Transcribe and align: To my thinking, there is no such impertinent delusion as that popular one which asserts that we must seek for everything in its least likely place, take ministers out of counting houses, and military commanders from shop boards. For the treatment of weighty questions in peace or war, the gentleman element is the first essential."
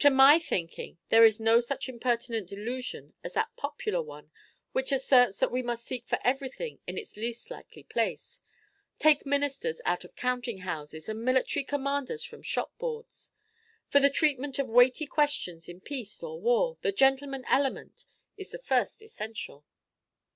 To 0.00 0.10
my 0.10 0.40
thinking, 0.40 0.98
there 1.08 1.24
is 1.24 1.38
no 1.38 1.60
such 1.60 1.88
impertinent 1.88 2.48
delusion 2.48 3.14
as 3.22 3.34
that 3.34 3.54
popular 3.54 4.02
one 4.02 4.32
which 4.72 4.90
asserts 4.90 5.38
that 5.38 5.52
we 5.52 5.62
must 5.62 5.84
seek 5.84 6.04
for 6.08 6.18
everything 6.24 6.80
in 6.88 6.98
its 6.98 7.16
least 7.16 7.48
likely 7.48 7.84
place, 7.84 8.40
take 8.98 9.24
ministers 9.24 9.80
out 9.84 10.02
of 10.02 10.16
counting 10.16 10.62
houses, 10.66 11.08
and 11.08 11.24
military 11.24 11.62
commanders 11.62 12.24
from 12.24 12.42
shop 12.42 12.76
boards. 12.78 13.30
For 13.86 14.00
the 14.00 14.10
treatment 14.10 14.58
of 14.58 14.68
weighty 14.68 15.06
questions 15.06 15.68
in 15.68 15.80
peace 15.80 16.24
or 16.24 16.40
war, 16.40 16.76
the 16.80 16.90
gentleman 16.90 17.44
element 17.46 18.06
is 18.36 18.50
the 18.50 18.58
first 18.58 19.00
essential." 19.00 19.64